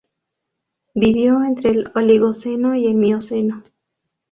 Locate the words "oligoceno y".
1.93-2.87